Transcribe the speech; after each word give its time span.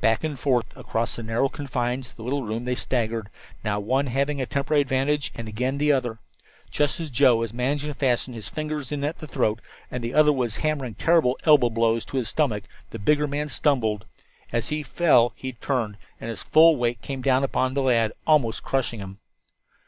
Back 0.00 0.24
and 0.24 0.36
forth 0.36 0.76
across 0.76 1.14
the 1.14 1.22
narrow 1.22 1.48
confines 1.48 2.08
of 2.08 2.16
the 2.16 2.24
little 2.24 2.42
room 2.42 2.64
they 2.64 2.74
staggered, 2.74 3.28
now 3.62 3.78
one 3.78 4.08
having 4.08 4.40
a 4.40 4.44
temporary 4.46 4.80
advantage, 4.80 5.30
and 5.36 5.46
again 5.46 5.78
the 5.78 5.92
other. 5.92 6.18
Just 6.72 6.98
as 6.98 7.10
Joe 7.10 7.36
was 7.36 7.52
managing 7.54 7.88
to 7.88 7.94
fasten 7.94 8.34
his 8.34 8.48
fingers 8.48 8.90
in 8.90 9.04
at 9.04 9.18
the 9.18 9.28
throat, 9.28 9.60
and 9.88 10.02
the 10.02 10.14
other 10.14 10.32
was 10.32 10.56
hammering 10.56 10.96
terrible 10.96 11.38
elbow 11.44 11.70
blows 11.70 12.02
into 12.02 12.16
his 12.16 12.28
stomach, 12.28 12.64
the 12.90 12.98
bigger 12.98 13.28
man 13.28 13.48
stumbled. 13.48 14.04
As 14.52 14.66
he 14.70 14.82
fell 14.82 15.32
he 15.36 15.52
turned, 15.52 15.96
and 16.20 16.28
his 16.28 16.42
full 16.42 16.74
weight 16.74 17.00
came 17.00 17.22
down 17.22 17.44
upon 17.44 17.74
the 17.74 17.82
lad, 17.82 18.12
almost 18.26 18.64
crushing 18.64 18.98
him. 18.98 19.20